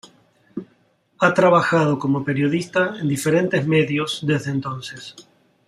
Ha 1.19 1.33
trabajado 1.35 1.99
como 1.99 2.23
periodista 2.25 2.95
en 2.99 3.07
diferentes 3.07 3.67
medios 3.67 4.21
desde 4.25 4.49
entonces. 4.49 5.13